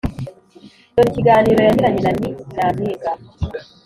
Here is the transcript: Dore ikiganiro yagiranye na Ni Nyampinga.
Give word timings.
Dore 0.93 1.07
ikiganiro 1.11 1.59
yagiranye 1.67 1.97
na 2.03 2.11
Ni 2.19 2.29
Nyampinga. 2.53 3.11